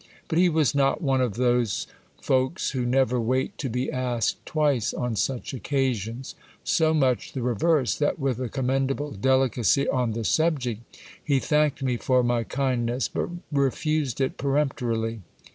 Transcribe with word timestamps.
But 0.29 0.39
he 0.39 0.49
was 0.49 0.73
not 0.73 1.03
one 1.03 1.21
of 1.21 1.35
those 1.35 1.85
folks 2.19 2.71
who 2.71 2.87
never 2.87 3.21
wait 3.21 3.55
to 3.59 3.69
be 3.69 3.91
asked 3.91 4.43
twice 4.47 4.95
on 4.95 5.15
such 5.15 5.53
occasions. 5.53 6.33
So 6.63 6.91
much 6.91 7.33
the 7.33 7.43
re 7.43 7.53
verse, 7.53 7.93
that 7.99 8.17
with 8.17 8.39
a 8.39 8.49
commendable 8.49 9.11
delicacy 9.11 9.87
on 9.87 10.13
the 10.13 10.23
subject, 10.23 10.81
he 11.23 11.37
thanked 11.37 11.83
me 11.83 11.97
for 11.97 12.23
my 12.23 12.43
kindness, 12.43 13.07
but 13.09 13.29
refused 13.51 14.19
it 14.19 14.37
peremptorily. 14.37 15.21